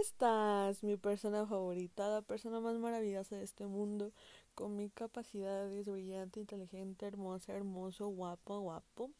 [0.00, 4.12] estás, mi persona favorita, la persona más maravillosa de este mundo,
[4.54, 9.10] con mis capacidades, brillante, inteligente, hermosa, hermoso, guapo, guapo?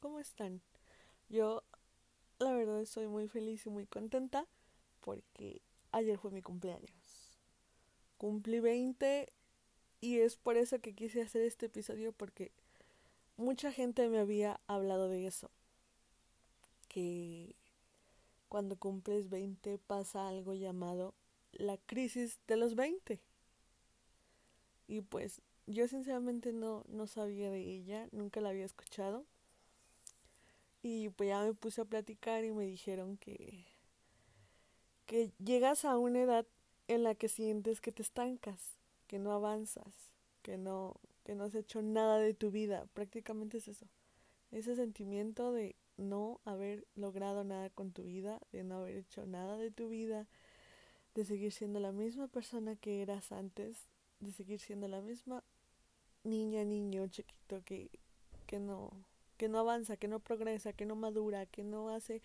[0.00, 0.62] ¿Cómo están?
[1.28, 1.62] Yo,
[2.38, 4.46] la verdad, estoy muy feliz y muy contenta
[5.00, 7.38] porque ayer fue mi cumpleaños.
[8.18, 9.32] Cumplí 20
[10.00, 12.52] y es por eso que quise hacer este episodio porque
[13.36, 15.50] mucha gente me había hablado de eso.
[16.88, 17.56] Que
[18.52, 21.14] cuando cumples 20 pasa algo llamado
[21.52, 23.18] la crisis de los 20.
[24.88, 29.24] Y pues yo sinceramente no, no sabía de ella, nunca la había escuchado.
[30.82, 33.64] Y pues ya me puse a platicar y me dijeron que,
[35.06, 36.46] que llegas a una edad
[36.88, 39.94] en la que sientes que te estancas, que no avanzas,
[40.42, 42.84] que no, que no has hecho nada de tu vida.
[42.92, 43.86] Prácticamente es eso.
[44.50, 49.56] Ese sentimiento de no haber logrado nada con tu vida, de no haber hecho nada
[49.56, 50.26] de tu vida,
[51.14, 53.88] de seguir siendo la misma persona que eras antes,
[54.20, 55.42] de seguir siendo la misma
[56.24, 57.90] niña, niño, chiquito que,
[58.46, 58.90] que no,
[59.36, 62.22] que no avanza, que no progresa, que no madura, que no hace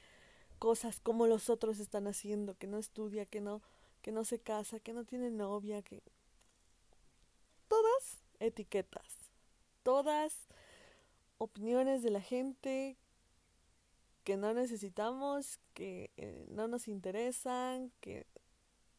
[0.60, 3.62] cosas como los otros están haciendo, que no estudia, que no,
[4.02, 6.02] que no se casa, que no tiene novia, que
[7.68, 9.32] todas etiquetas,
[9.84, 10.48] todas
[11.38, 12.98] opiniones de la gente
[14.28, 18.26] que no necesitamos, que eh, no nos interesan, que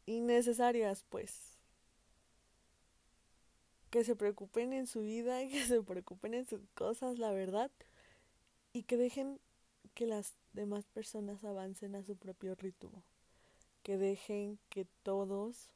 [0.06, 1.58] innecesarias pues.
[3.90, 7.70] Que se preocupen en su vida, que se preocupen en sus cosas, la verdad,
[8.72, 9.38] y que dejen
[9.92, 13.04] que las demás personas avancen a su propio ritmo.
[13.82, 15.68] Que dejen que todos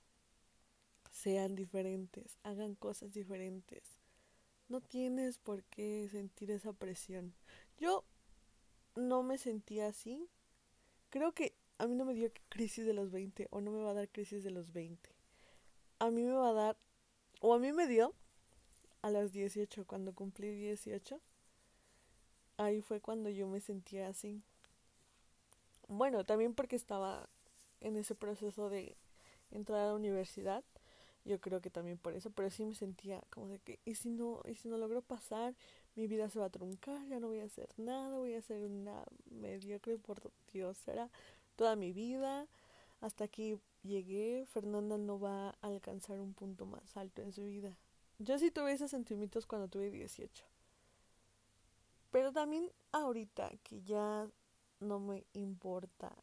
[1.11, 3.83] sean diferentes, hagan cosas diferentes.
[4.71, 7.35] No tienes por qué sentir esa presión.
[7.77, 8.07] Yo
[8.95, 10.29] no me sentía así.
[11.11, 13.91] Creo que a mí no me dio crisis de los 20 o no me va
[13.91, 15.11] a dar crisis de los 20.
[15.99, 16.77] A mí me va a dar,
[17.41, 18.15] o a mí me dio
[19.03, 21.21] a los 18, cuando cumplí 18.
[22.57, 24.43] Ahí fue cuando yo me sentía así.
[25.89, 27.29] Bueno, también porque estaba
[27.81, 28.97] en ese proceso de
[29.51, 30.65] entrar a la universidad.
[31.25, 34.11] Yo creo que también por eso, pero sí me sentía como de que, ¿y si
[34.11, 35.55] no, y si no logro pasar?
[35.95, 38.65] mi vida se va a truncar, ya no voy a hacer nada, voy a ser
[38.65, 41.11] una mediocre por Dios, será
[41.57, 42.47] toda mi vida.
[43.01, 47.77] Hasta aquí llegué, Fernanda no va a alcanzar un punto más alto en su vida.
[48.19, 50.45] Yo sí tuve esos sentimientos cuando tuve 18.
[52.11, 54.29] Pero también ahorita que ya
[54.81, 56.15] no me importa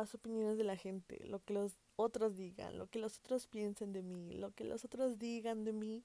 [0.00, 3.92] las opiniones de la gente, lo que los otros digan, lo que los otros piensen
[3.92, 6.04] de mí, lo que los otros digan de mí,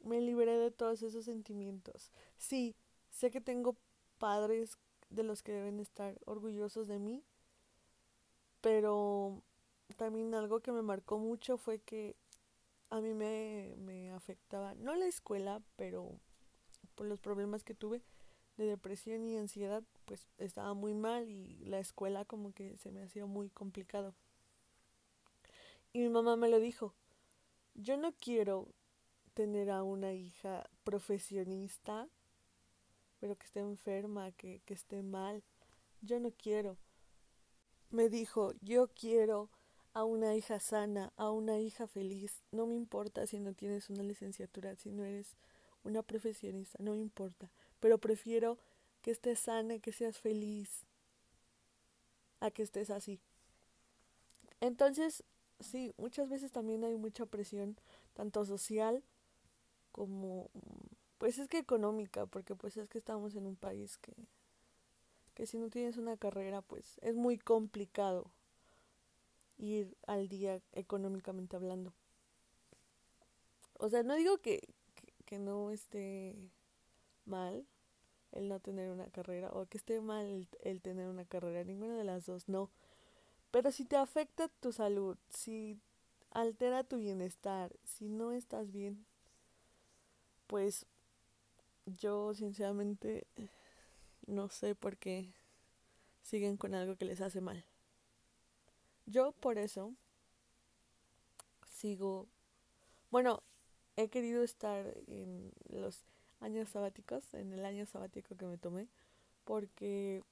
[0.00, 2.12] me liberé de todos esos sentimientos.
[2.36, 2.76] Sí,
[3.10, 3.76] sé que tengo
[4.18, 4.78] padres
[5.10, 7.24] de los que deben estar orgullosos de mí,
[8.60, 9.42] pero
[9.96, 12.16] también algo que me marcó mucho fue que
[12.90, 16.20] a mí me, me afectaba, no la escuela, pero
[16.94, 18.02] por los problemas que tuve
[18.56, 23.02] de depresión y ansiedad, pues estaba muy mal y la escuela como que se me
[23.02, 24.14] hacía muy complicado.
[25.92, 26.94] Y mi mamá me lo dijo,
[27.74, 28.68] yo no quiero
[29.34, 32.08] tener a una hija profesionista,
[33.20, 35.42] pero que esté enferma, que, que esté mal.
[36.02, 36.76] Yo no quiero.
[37.90, 39.50] Me dijo, yo quiero
[39.92, 42.44] a una hija sana, a una hija feliz.
[42.50, 45.36] No me importa si no tienes una licenciatura, si no eres
[45.84, 47.50] una profesionista, no me importa.
[47.84, 48.56] Pero prefiero
[49.02, 50.86] que estés sana, que seas feliz,
[52.40, 53.20] a que estés así.
[54.62, 55.22] Entonces,
[55.60, 57.76] sí, muchas veces también hay mucha presión,
[58.14, 59.04] tanto social
[59.92, 60.48] como
[61.18, 64.14] pues es que económica, porque pues es que estamos en un país que
[65.34, 68.30] que si no tienes una carrera, pues es muy complicado
[69.58, 71.92] ir al día económicamente hablando.
[73.74, 74.72] O sea, no digo que,
[75.26, 76.34] que, no esté
[77.26, 77.66] mal
[78.34, 81.96] el no tener una carrera o que esté mal el, el, tener una carrera, ninguna
[81.96, 82.70] de las dos, no.
[83.50, 85.78] Pero si te afecta tu salud, si
[86.30, 89.06] altera tu bienestar, si no estás bien,
[90.46, 90.86] pues
[91.86, 93.26] yo sinceramente
[94.26, 95.32] no sé por qué
[96.22, 97.64] siguen con algo que les hace mal.
[99.06, 99.92] Yo por eso
[101.68, 102.26] sigo,
[103.10, 103.42] bueno,
[103.96, 106.02] he querido estar en los
[106.44, 108.86] años sabáticos, en el año sabático que me tomé,
[109.44, 110.22] porque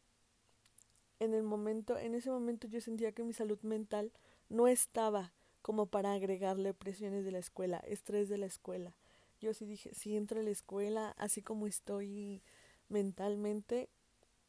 [1.19, 4.13] en el momento, en ese momento yo sentía que mi salud mental
[4.49, 5.33] no estaba
[5.63, 8.95] como para agregarle presiones de la escuela, estrés de la escuela,
[9.41, 12.43] yo sí dije, si entro a la escuela, así como estoy
[12.89, 13.89] mentalmente,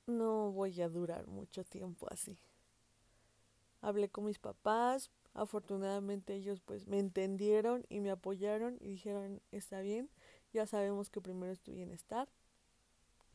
[0.06, 2.38] no voy a durar mucho tiempo así.
[3.82, 9.82] Hablé con mis papás, afortunadamente ellos pues me entendieron y me apoyaron y dijeron, está
[9.82, 10.10] bien,
[10.54, 12.30] ya sabemos que primero es tu bienestar,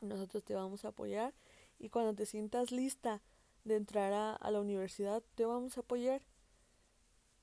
[0.01, 1.35] nosotros te vamos a apoyar
[1.79, 3.21] y cuando te sientas lista
[3.65, 6.23] de entrar a, la universidad, te vamos a apoyar.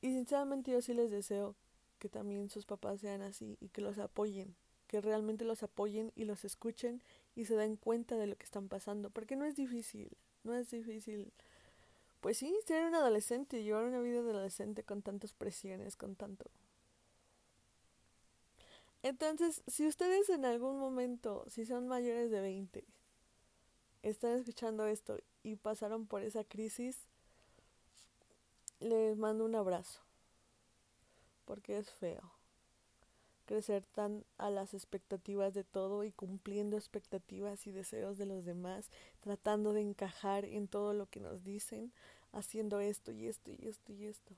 [0.02, 1.56] Y sinceramente yo sí les deseo
[2.00, 4.56] que también sus papás sean así y que los apoyen,
[4.88, 7.02] que realmente los apoyen y los escuchen
[7.36, 10.10] y se den cuenta de lo que están pasando, porque no es difícil,
[10.44, 11.32] no es difícil.
[12.22, 16.50] Pues sí, ser un adolescente llevar una vida de adolescente con tantas presiones, con tanto.
[19.06, 22.84] Entonces, si ustedes en algún momento, si son mayores de 20,
[24.02, 26.98] están escuchando esto y pasaron por esa crisis,
[28.80, 30.02] les mando un abrazo,
[31.46, 32.32] porque es feo
[33.46, 38.90] crecer tan a las expectativas de todo y cumpliendo expectativas y deseos de los demás,
[39.20, 41.94] tratando de encajar en todo lo que nos dicen,
[42.32, 44.34] haciendo esto y esto y esto y esto.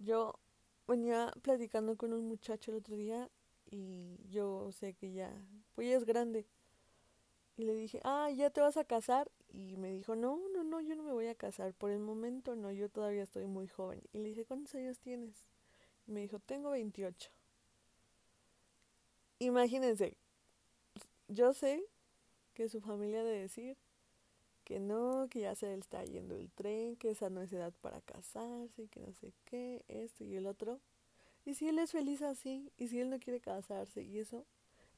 [0.00, 0.40] Yo
[0.86, 3.28] venía platicando con un muchacho el otro día
[3.70, 5.32] y yo sé que ya,
[5.74, 6.46] pues ya es grande.
[7.56, 9.30] Y le dije, ah, ¿ya te vas a casar?
[9.48, 11.72] Y me dijo, no, no, no, yo no me voy a casar.
[11.72, 14.02] Por el momento no, yo todavía estoy muy joven.
[14.12, 15.46] Y le dije, ¿cuántos años tienes?
[16.06, 17.30] Y me dijo, tengo 28.
[19.38, 20.16] Imagínense,
[21.28, 21.82] yo sé
[22.54, 23.76] que su familia de decir
[24.66, 27.72] que no, que ya se le está yendo el tren, que esa no es edad
[27.80, 30.80] para casarse, que no sé qué, esto y el otro.
[31.44, 34.44] Y si él es feliz así, y si él no quiere casarse, y eso,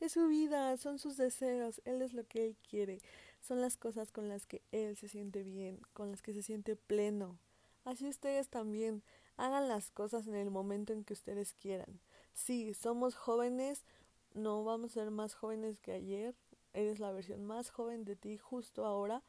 [0.00, 3.03] es su vida, son sus deseos, él es lo que él quiere,
[3.43, 6.75] son las cosas con las que él se siente bien, con las que se siente
[6.75, 7.38] pleno.
[7.85, 9.03] Así ustedes también
[9.37, 12.00] hagan las cosas en el momento en que ustedes quieran.
[12.32, 13.85] Sí, somos jóvenes,
[14.32, 16.35] no vamos a ser más jóvenes que ayer,
[16.73, 19.23] eres la versión más joven de ti justo ahora.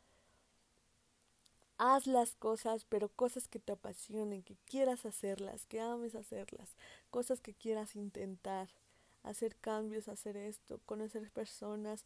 [1.79, 6.75] Haz las cosas, pero cosas que te apasionen, que quieras hacerlas, que ames hacerlas,
[7.09, 8.67] cosas que quieras intentar
[9.23, 12.03] hacer cambios, hacer esto, conocer personas,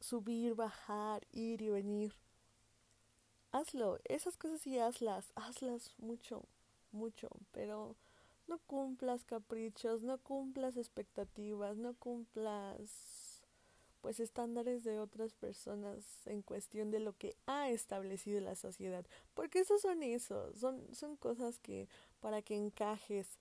[0.00, 2.14] subir, bajar, ir y venir.
[3.52, 6.42] Hazlo, esas cosas sí hazlas, hazlas mucho,
[6.90, 7.96] mucho, pero
[8.48, 12.90] no cumplas caprichos, no cumplas expectativas, no cumplas
[14.02, 19.60] pues estándares de otras personas en cuestión de lo que ha establecido la sociedad, porque
[19.60, 21.88] esos son esos, son, son cosas que
[22.20, 23.38] para que encajes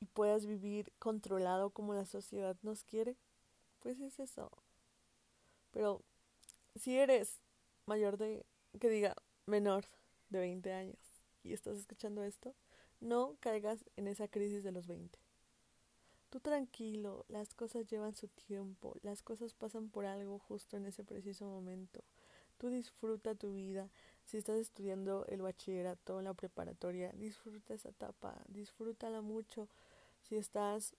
[0.00, 3.16] y puedas vivir controlado como la sociedad nos quiere,
[3.80, 4.50] pues es eso.
[5.70, 6.02] Pero
[6.74, 7.40] si eres
[7.86, 8.44] mayor de,
[8.80, 9.14] que diga,
[9.46, 9.86] menor
[10.28, 10.98] de 20 años
[11.44, 12.54] y estás escuchando esto,
[13.00, 15.23] no caigas en esa crisis de los 20.
[16.34, 21.04] Tú tranquilo, las cosas llevan su tiempo, las cosas pasan por algo justo en ese
[21.04, 22.02] preciso momento.
[22.58, 23.88] Tú disfruta tu vida.
[24.24, 29.68] Si estás estudiando el bachillerato, la preparatoria, disfruta esa etapa, disfrútala mucho
[30.22, 30.96] si estás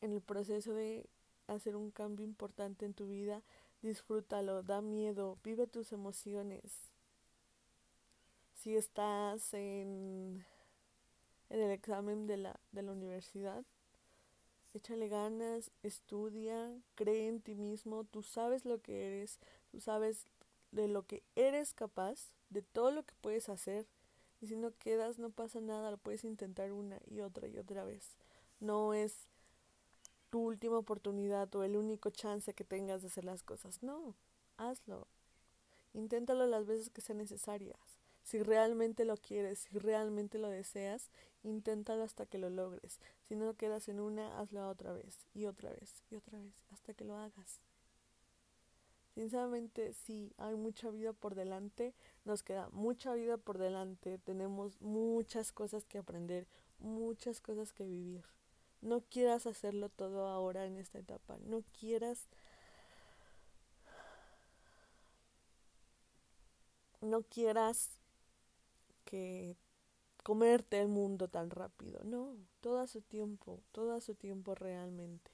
[0.00, 1.04] en el proceso de
[1.46, 3.42] hacer un cambio importante en tu vida,
[3.82, 6.90] disfrútalo, da miedo, vive tus emociones.
[8.54, 10.42] Si estás en,
[11.50, 13.62] en el examen de la, de la universidad,
[14.76, 19.38] échale ganas, estudia, cree en ti mismo, tú sabes lo que eres,
[19.70, 20.24] tú sabes
[20.72, 23.86] de lo que eres capaz, de todo lo que puedes hacer,
[24.40, 27.84] y si no quedas, no pasa nada, lo puedes intentar una y otra y otra
[27.84, 28.16] vez.
[28.60, 29.28] No es
[30.30, 33.82] tu última oportunidad o el único chance que tengas de hacer las cosas.
[33.82, 34.14] No,
[34.56, 35.06] hazlo.
[35.94, 37.78] Inténtalo las veces que sean necesarias.
[38.26, 41.10] Si realmente lo quieres, si realmente lo deseas,
[41.44, 42.98] inténtalo hasta que lo logres.
[43.28, 46.92] Si no quedas en una, hazlo otra vez y otra vez y otra vez hasta
[46.92, 47.60] que lo hagas.
[49.14, 55.52] Sinceramente, sí, hay mucha vida por delante, nos queda mucha vida por delante, tenemos muchas
[55.52, 56.48] cosas que aprender,
[56.80, 58.24] muchas cosas que vivir.
[58.80, 62.26] No quieras hacerlo todo ahora en esta etapa, no quieras
[67.00, 67.90] no quieras
[69.06, 69.56] que
[70.22, 75.30] comerte el mundo tan rápido, no, todo a su tiempo, todo a su tiempo realmente.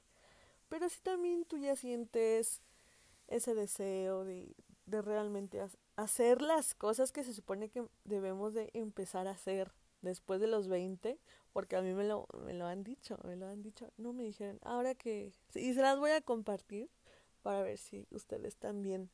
[0.68, 2.62] Pero si también tú ya sientes
[3.26, 4.54] ese deseo de,
[4.86, 5.60] de realmente
[5.96, 10.68] hacer las cosas que se supone que debemos de empezar a hacer después de los
[10.68, 11.18] 20,
[11.52, 14.24] porque a mí me lo, me lo han dicho, me lo han dicho, no me
[14.24, 16.90] dijeron, ahora que, y se las voy a compartir
[17.42, 19.10] para ver si ustedes también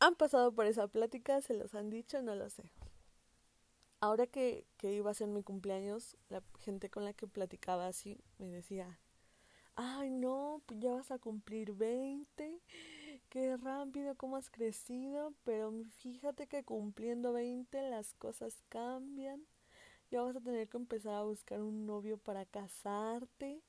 [0.00, 2.70] han pasado por esa plática, se los han dicho, no lo sé.
[4.00, 8.20] Ahora que, que iba a ser mi cumpleaños, la gente con la que platicaba así
[8.38, 9.00] me decía,
[9.74, 12.60] ay no, pues ya vas a cumplir 20,
[13.28, 19.46] qué rápido, cómo has crecido, pero fíjate que cumpliendo 20 las cosas cambian.
[20.10, 23.60] Ya vas a tener que empezar a buscar un novio para casarte.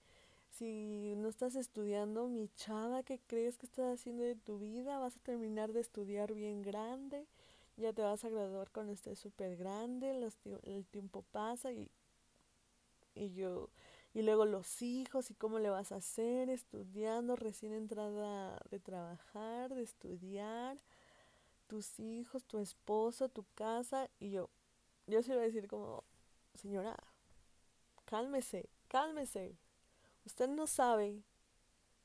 [0.58, 4.98] Si no estás estudiando, mi chava, ¿qué crees que estás haciendo de tu vida?
[4.98, 7.28] Vas a terminar de estudiar bien grande.
[7.76, 10.32] Ya te vas a graduar cuando estés súper grande.
[10.64, 11.92] el tiempo pasa y,
[13.14, 13.70] y yo
[14.16, 19.76] y luego los hijos y cómo le vas a hacer estudiando, recién entrada de trabajar,
[19.76, 20.78] de estudiar,
[21.68, 24.10] tus hijos, tu esposo, tu casa.
[24.20, 24.50] Y yo,
[25.06, 26.04] yo sí iba a decir como,
[26.56, 26.98] señora,
[28.06, 29.56] cálmese, cálmese.
[30.28, 31.24] Usted no sabe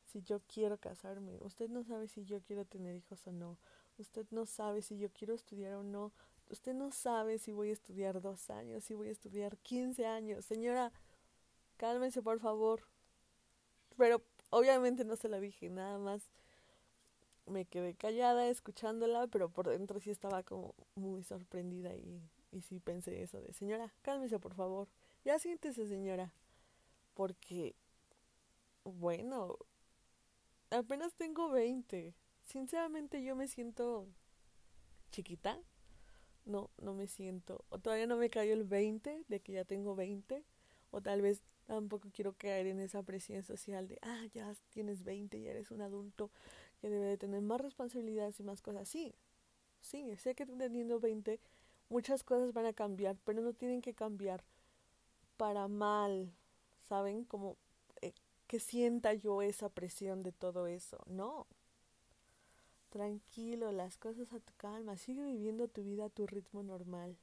[0.05, 3.59] si yo quiero casarme, usted no sabe si yo quiero tener hijos o no,
[3.99, 6.13] usted no sabe si yo quiero estudiar o no,
[6.49, 10.45] usted no sabe si voy a estudiar dos años, si voy a estudiar quince años.
[10.45, 10.93] Señora,
[11.79, 12.87] cálmense por favor.
[13.97, 16.31] Pero obviamente no se la dije, nada más
[17.47, 22.79] me quedé callada escuchándola, pero por dentro sí estaba como muy sorprendida y, y sí
[22.79, 24.87] pensé eso de, señora, cálmese por favor.
[25.25, 26.33] Ya siéntese, señora.
[27.15, 27.75] Porque,
[28.85, 29.59] bueno,
[30.71, 32.15] apenas tengo 20.
[32.43, 34.09] Sinceramente yo me siento
[35.11, 35.59] chiquita.
[36.45, 37.65] No, no me siento.
[37.69, 40.45] O todavía no me cayó el 20 de que ya tengo 20.
[40.91, 45.39] O tal vez Tampoco quiero caer en esa presión social de, ah, ya tienes 20
[45.39, 46.31] y eres un adulto
[46.81, 48.89] que debe de tener más responsabilidades y más cosas.
[48.89, 49.15] Sí,
[49.81, 51.41] sí, sé que teniendo 20
[51.89, 54.43] muchas cosas van a cambiar, pero no tienen que cambiar
[55.37, 56.33] para mal,
[56.81, 57.25] ¿saben?
[57.25, 57.57] Como
[58.53, 60.99] que sienta yo esa presión de todo eso.
[61.07, 61.47] No.
[62.91, 67.17] Tranquilo, las cosas a tu calma, sigue viviendo tu vida a tu ritmo normal.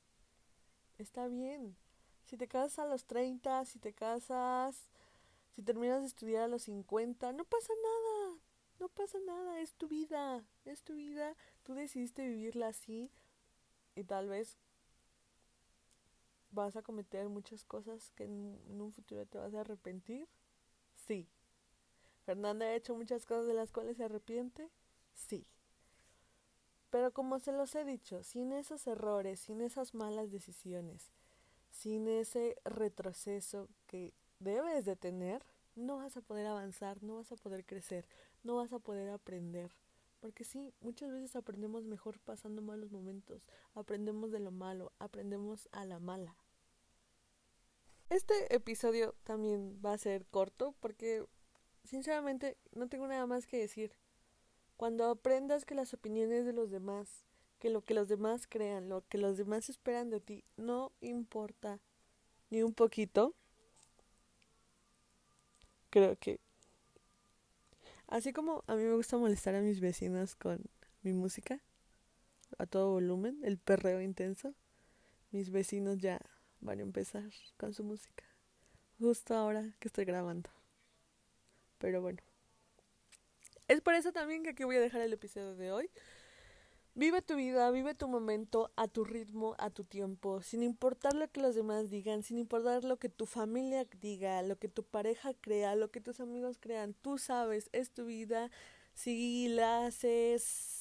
[0.98, 1.78] Está bien.
[2.26, 4.90] Si te casas a los 30, si te casas,
[5.56, 8.40] si terminas de estudiar a los 50, no pasa nada.
[8.80, 11.36] No pasa nada, es tu vida, es tu vida.
[11.62, 13.12] Tú decidiste vivirla así
[13.94, 14.58] y tal vez
[16.50, 20.28] vas a cometer muchas cosas que en, un futuro te vas a arrepentir.
[21.10, 21.28] Sí.
[22.24, 24.70] Fernanda ha hecho muchas cosas de las cuales se arrepiente.
[25.16, 25.48] Sí.
[26.92, 31.10] Pero como se los he dicho, sin esos errores, sin esas malas decisiones,
[31.72, 37.38] sin ese retroceso que debes de tener, no vas a poder avanzar, no vas a
[37.38, 38.06] poder crecer,
[38.44, 39.72] no vas a poder aprender.
[40.20, 45.86] Porque sí, muchas veces aprendemos mejor pasando malos momentos, aprendemos de lo malo, aprendemos a
[45.86, 46.36] la mala.
[48.10, 51.24] Este episodio también va a ser corto porque
[51.84, 53.94] sinceramente no tengo nada más que decir.
[54.78, 57.26] Cuando aprendas que las opiniones de los demás
[57.60, 61.80] que lo que los demás crean, lo que los demás esperan de ti, no importa
[62.50, 63.36] ni un poquito.
[65.90, 66.40] Creo que
[68.08, 70.64] así como a mí me gusta molestar a mis vecinos con
[71.02, 71.62] mi música
[72.58, 74.56] a todo volumen, el perreo intenso,
[75.32, 76.20] mis vecinos ya
[76.62, 78.24] van a empezar con su música.
[79.00, 80.50] Justo ahora que estoy grabando.
[81.78, 82.20] Pero bueno.
[83.68, 85.90] Es por eso también que aquí voy a dejar el episodio de hoy.
[86.96, 91.32] Vive tu vida, vive tu momento a tu ritmo, a tu tiempo, sin importar lo
[91.32, 95.34] que los demás digan, sin importar lo que tu familia diga, lo que tu pareja
[95.36, 96.94] crea, lo que tus amigos crean.
[96.96, 98.52] Tú sabes, es tu vida.
[98.96, 100.79] Si la haces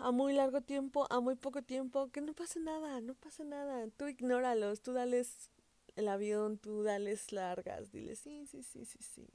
[0.00, 3.86] a muy largo tiempo, a muy poco tiempo, que no pasa nada, no pasa nada.
[3.96, 5.50] Tú ignóralos, tú dales
[5.96, 9.28] el avión, tú dales largas, dile sí, sí, sí, sí, sí.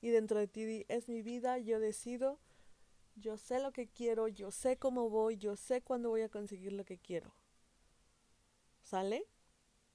[0.00, 2.38] Y dentro de ti es mi vida, yo decido
[3.20, 6.72] yo sé lo que quiero, yo sé cómo voy, yo sé cuándo voy a conseguir
[6.72, 7.34] lo que quiero.
[8.84, 9.26] ¿Sale?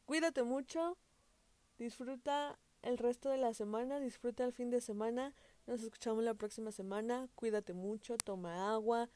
[0.05, 0.97] Cuídate mucho,
[1.77, 5.33] disfruta el resto de la semana, disfruta el fin de semana,
[5.65, 9.09] nos escuchamos la próxima semana, cuídate mucho, toma agua,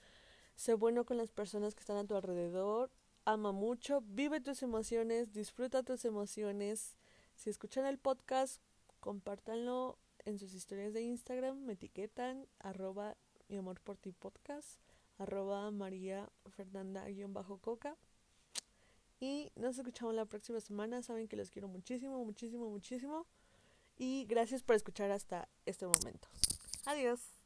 [0.58, 2.92] sé bueno con las personas que están a tu alrededor,
[3.24, 6.98] ama mucho, vive tus emociones, disfruta tus emociones.
[7.36, 8.62] Si escuchan el podcast,
[9.00, 13.16] compártanlo en sus historias de Instagram, me etiquetan, arroba
[13.48, 14.80] mi amor por ti podcast,
[15.20, 17.96] arroba María Fernanda-coca.
[19.20, 21.02] Y nos escuchamos la próxima semana.
[21.02, 23.26] Saben que les quiero muchísimo, muchísimo, muchísimo.
[23.98, 26.28] Y gracias por escuchar hasta este momento.
[26.86, 27.37] Adiós.